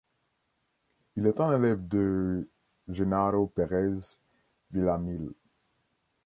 Il 1.15 1.27
est 1.27 1.39
un 1.39 1.55
élève 1.61 1.87
de 1.87 2.49
Jenaro 2.87 3.45
Pérez 3.45 3.99
Villaamil. 4.71 5.29